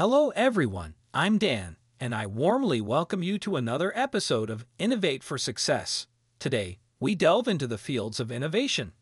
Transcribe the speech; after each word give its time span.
Hello, 0.00 0.30
everyone. 0.30 0.94
I'm 1.12 1.36
Dan, 1.36 1.76
and 2.00 2.14
I 2.14 2.24
warmly 2.24 2.80
welcome 2.80 3.22
you 3.22 3.38
to 3.40 3.56
another 3.56 3.92
episode 3.94 4.48
of 4.48 4.64
Innovate 4.78 5.22
for 5.22 5.36
Success. 5.36 6.06
Today, 6.38 6.78
we 6.98 7.14
delve 7.14 7.46
into 7.46 7.66
the 7.66 7.76
fields 7.76 8.18
of 8.18 8.32
innovation, 8.32 8.92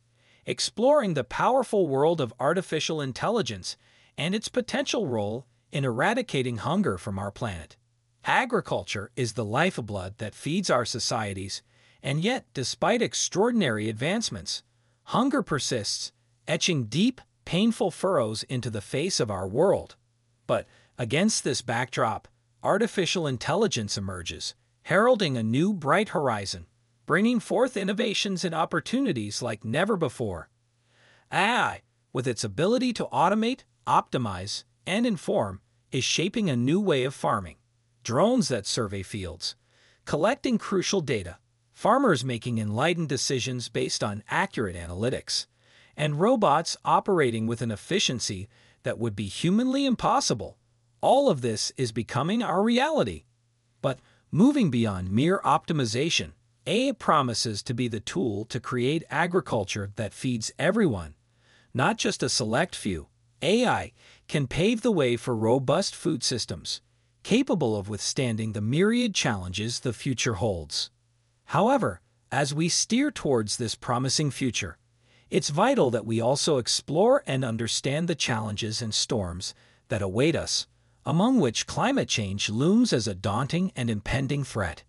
exploring 0.45 1.14
the 1.14 1.22
powerful 1.22 1.86
world 1.86 2.20
of 2.20 2.34
artificial 2.40 3.00
intelligence 3.00 3.76
and 4.16 4.34
its 4.34 4.48
potential 4.48 5.06
role 5.06 5.46
in 5.70 5.84
eradicating 5.84 6.56
hunger 6.56 6.98
from 6.98 7.16
our 7.16 7.30
planet. 7.30 7.76
Agriculture 8.24 9.12
is 9.14 9.34
the 9.34 9.44
lifeblood 9.44 10.18
that 10.18 10.34
feeds 10.34 10.68
our 10.68 10.84
societies, 10.84 11.62
and 12.02 12.24
yet, 12.24 12.44
despite 12.54 13.02
extraordinary 13.02 13.88
advancements, 13.88 14.65
hunger 15.04 15.45
persists, 15.45 16.10
etching 16.48 16.87
deep, 16.87 17.20
painful 17.45 17.92
furrows 17.92 18.42
into 18.42 18.68
the 18.68 18.80
face 18.80 19.20
of 19.20 19.30
our 19.30 19.46
world. 19.46 19.95
But 20.48 20.66
against 20.98 21.45
this 21.45 21.62
backdrop, 21.62 22.27
artificial 22.62 23.27
intelligence 23.27 23.97
emerges, 23.97 24.55
heralding 24.83 25.37
a 25.37 25.43
new 25.43 25.73
bright 25.73 26.11
horizon, 26.11 26.66
bringing 27.07 27.38
forth 27.38 27.77
innovations 27.77 28.45
and 28.45 28.55
opportunities 28.55 29.41
like 29.41 29.65
never 29.65 29.97
before. 29.97 30.48
AI, 31.33 31.83
with 32.12 32.27
its 32.27 32.43
ability 32.43 32.93
to 32.93 33.07
automate, 33.12 33.61
optimize, 33.87 34.65
and 34.87 35.07
inform, 35.07 35.61
is 35.93 36.05
shaping 36.05 36.51
a 36.51 36.57
new 36.57 36.80
way 36.80 37.05
of 37.05 37.15
farming. 37.15 37.57
Drones 38.02 38.49
that 38.49 38.66
survey 38.66 39.02
fields, 39.02 39.55
collecting 40.05 40.59
crucial 40.59 41.01
data, 41.01 41.38
farmers 41.73 42.24
making 42.24 42.59
enlightened 42.59 43.09
decisions 43.09 43.69
based 43.69 44.02
on 44.02 44.24
accurate 44.30 44.77
analytics, 44.77 45.46
and 45.96 46.21
robots 46.21 46.77
operating 46.85 47.46
with 47.46 47.62
an 47.62 47.71
efficiency 47.71 48.49
that 48.83 48.99
would 48.99 49.15
be 49.15 49.27
humanly 49.27 49.87
impossible. 49.87 50.57
All 51.01 51.30
of 51.30 51.43
this 51.43 51.73
is 51.77 51.93
becoming 51.93 52.43
our 52.43 52.63
reality. 52.63 53.24
But 53.80 54.01
moving 54.32 54.71
beyond 54.71 55.13
mere 55.13 55.40
optimization, 55.45 56.32
AI 56.66 56.93
promises 56.93 57.63
to 57.63 57.74
be 57.74 57.88
the 57.88 58.01
tool 58.01 58.45
to 58.46 58.60
create 58.60 59.05
agriculture 59.09 59.90
that 59.96 60.13
feeds 60.13 60.52
everyone, 60.59 61.15
not 61.73 61.99
just 61.99 62.23
a 62.23 62.29
select 62.29 62.74
few. 62.74 63.07
AI 63.40 63.93
can 64.27 64.49
pave 64.49 64.82
the 64.82 64.91
way 64.91 65.16
for 65.16 65.34
robust 65.34 65.94
food 65.94 66.25
systems, 66.25 66.81
capable 67.22 67.77
of 67.77 67.88
withstanding 67.88 68.53
the 68.53 68.60
myriad 68.60 69.15
challenges 69.15 69.81
the 69.81 69.93
future 69.93 70.34
holds. 70.34 70.91
However, 71.47 72.00
as 72.33 72.53
we 72.53 72.69
steer 72.69 73.10
towards 73.10 73.56
this 73.56 73.75
promising 73.75 74.31
future, 74.31 74.77
it's 75.31 75.50
vital 75.50 75.91
that 75.91 76.06
we 76.06 76.21
also 76.21 76.59
explore 76.59 77.22
and 77.27 77.44
understand 77.44 78.09
the 78.09 78.15
challenges 78.15 78.83
and 78.83 78.93
storms 78.93 79.55
that 79.88 80.03
await 80.03 80.34
us, 80.34 80.66
among 81.04 81.41
which 81.41 81.66
climate 81.66 82.09
change 82.09 82.50
looms 82.50 82.93
as 82.93 83.06
a 83.06 83.15
daunting 83.15 83.72
and 83.75 83.88
impending 83.88 84.44
threat. 84.44 84.84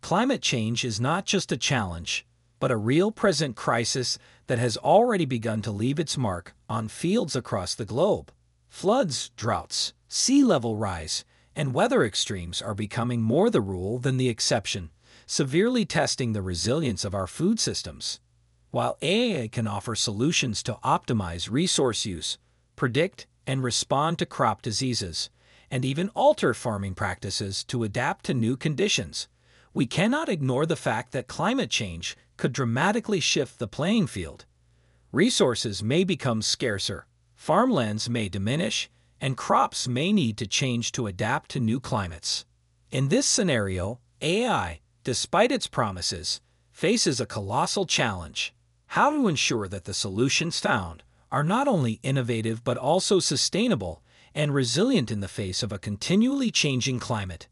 Climate 0.00 0.42
change 0.42 0.84
is 0.84 1.00
not 1.00 1.24
just 1.24 1.50
a 1.50 1.56
challenge, 1.56 2.26
but 2.60 2.70
a 2.70 2.76
real 2.76 3.10
present 3.10 3.56
crisis 3.56 4.18
that 4.46 4.58
has 4.58 4.76
already 4.76 5.24
begun 5.24 5.62
to 5.62 5.70
leave 5.70 5.98
its 5.98 6.16
mark 6.16 6.54
on 6.68 6.88
fields 6.88 7.34
across 7.34 7.74
the 7.74 7.84
globe. 7.84 8.30
Floods, 8.68 9.30
droughts, 9.36 9.92
sea 10.08 10.44
level 10.44 10.76
rise, 10.76 11.24
and 11.56 11.74
weather 11.74 12.04
extremes 12.04 12.60
are 12.60 12.74
becoming 12.74 13.22
more 13.22 13.50
the 13.50 13.60
rule 13.60 13.98
than 13.98 14.16
the 14.16 14.28
exception, 14.28 14.90
severely 15.26 15.84
testing 15.84 16.32
the 16.32 16.42
resilience 16.42 17.04
of 17.04 17.14
our 17.14 17.26
food 17.26 17.58
systems. 17.60 18.20
While 18.70 18.98
AI 19.02 19.48
can 19.48 19.66
offer 19.66 19.94
solutions 19.94 20.62
to 20.64 20.78
optimize 20.84 21.50
resource 21.50 22.04
use, 22.04 22.38
predict 22.76 23.26
and 23.46 23.62
respond 23.62 24.18
to 24.18 24.26
crop 24.26 24.62
diseases, 24.62 25.30
and 25.74 25.84
even 25.84 26.08
alter 26.10 26.54
farming 26.54 26.94
practices 26.94 27.64
to 27.64 27.82
adapt 27.82 28.24
to 28.24 28.32
new 28.32 28.56
conditions, 28.56 29.26
we 29.72 29.84
cannot 29.84 30.28
ignore 30.28 30.64
the 30.64 30.76
fact 30.76 31.10
that 31.10 31.26
climate 31.26 31.68
change 31.68 32.16
could 32.36 32.52
dramatically 32.52 33.18
shift 33.18 33.58
the 33.58 33.66
playing 33.66 34.06
field. 34.06 34.44
Resources 35.10 35.82
may 35.82 36.04
become 36.04 36.42
scarcer, 36.42 37.08
farmlands 37.34 38.08
may 38.08 38.28
diminish, 38.28 38.88
and 39.20 39.36
crops 39.36 39.88
may 39.88 40.12
need 40.12 40.36
to 40.36 40.46
change 40.46 40.92
to 40.92 41.08
adapt 41.08 41.50
to 41.50 41.58
new 41.58 41.80
climates. 41.80 42.44
In 42.92 43.08
this 43.08 43.26
scenario, 43.26 43.98
AI, 44.22 44.78
despite 45.02 45.50
its 45.50 45.66
promises, 45.66 46.40
faces 46.70 47.18
a 47.18 47.26
colossal 47.26 47.84
challenge 47.84 48.54
how 48.86 49.10
to 49.10 49.26
ensure 49.26 49.66
that 49.66 49.86
the 49.86 49.94
solutions 49.94 50.60
found 50.60 51.02
are 51.32 51.42
not 51.42 51.66
only 51.66 51.98
innovative 52.04 52.62
but 52.62 52.76
also 52.78 53.18
sustainable 53.18 54.03
and 54.34 54.52
resilient 54.52 55.10
in 55.10 55.20
the 55.20 55.28
face 55.28 55.62
of 55.62 55.72
a 55.72 55.78
continually 55.78 56.50
changing 56.50 56.98
climate. 56.98 57.48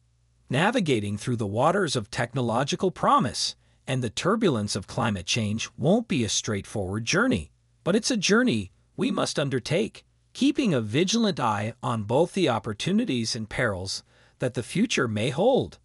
Navigating 0.51 1.17
through 1.17 1.37
the 1.37 1.47
waters 1.47 1.97
of 1.97 2.11
technological 2.11 2.91
promise 2.91 3.55
and 3.87 4.03
the 4.03 4.11
turbulence 4.11 4.77
of 4.77 4.87
climate 4.87 5.27
change 5.27 5.71
won't 5.79 6.09
be 6.09 6.25
a 6.25 6.29
straightforward 6.29 7.05
journey, 7.05 7.51
but 7.85 7.97
it's 7.97 8.11
a 8.11 8.17
journey 8.17 8.73
we 8.97 9.11
must 9.11 9.39
undertake, 9.39 10.05
keeping 10.33 10.75
a 10.75 10.81
vigilant 10.81 11.41
eye 11.41 11.75
on 11.83 12.03
both 12.03 12.33
the 12.33 12.49
opportunities 12.49 13.35
and 13.35 13.49
perils 13.49 14.03
that 14.39 14.55
the 14.55 14.63
future 14.63 15.09
may 15.09 15.31
hold. 15.31 15.79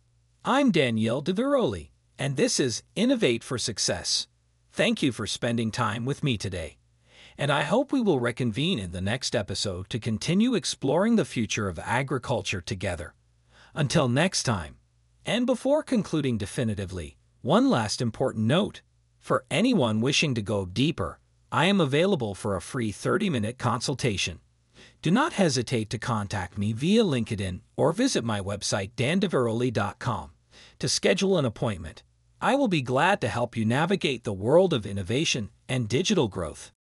I'm 0.44 0.72
Danielle 0.72 1.22
DeViroli, 1.22 1.90
and 2.18 2.36
this 2.36 2.60
is 2.60 2.84
Innovate 2.96 3.44
for 3.44 3.58
Success. 3.58 4.28
Thank 4.72 5.02
you 5.02 5.12
for 5.12 5.28
spending 5.28 5.72
time 5.72 6.06
with 6.06 6.24
me 6.24 6.38
today, 6.38 6.78
and 7.38 7.52
I 7.52 7.62
hope 7.64 7.92
we 7.92 8.02
will 8.02 8.20
reconvene 8.20 8.80
in 8.80 8.92
the 8.92 9.02
next 9.02 9.36
episode 9.36 9.90
to 9.90 10.00
continue 10.00 10.56
exploring 10.56 11.16
the 11.16 11.26
future 11.26 11.70
of 11.70 11.80
agriculture 11.80 12.62
together. 12.62 13.14
Until 13.76 14.10
next 14.10 14.44
time, 14.44 14.78
and 15.26 15.46
before 15.46 15.84
concluding 15.84 16.38
definitively, 16.38 17.18
one 17.42 17.70
last 17.70 18.02
important 18.02 18.46
note. 18.46 18.82
For 19.20 19.46
anyone 19.52 20.02
wishing 20.02 20.34
to 20.36 20.42
go 20.42 20.66
deeper, 20.66 21.20
I 21.52 21.66
am 21.66 21.80
available 21.80 22.34
for 22.34 22.56
a 22.56 22.62
free 22.62 22.92
30-minute 22.92 23.58
consultation. 23.58 24.40
Do 25.02 25.12
not 25.12 25.34
hesitate 25.34 25.90
to 25.92 25.98
contact 25.98 26.58
me 26.58 26.74
via 26.74 27.04
LinkedIn 27.04 27.62
or 27.76 27.94
visit 27.94 28.24
my 28.24 28.42
website 28.42 28.92
dandeveroli.com 28.96 30.32
to 30.80 30.90
schedule 30.90 31.38
an 31.38 31.46
appointment. 31.46 32.04
I 32.42 32.56
will 32.56 32.68
be 32.68 32.82
glad 32.82 33.22
to 33.22 33.28
help 33.28 33.58
you 33.58 33.66
navigate 33.66 34.24
the 34.24 34.34
world 34.34 34.74
of 34.74 34.86
innovation 34.86 35.50
and 35.68 35.90
digital 35.90 36.28
growth. 36.28 36.72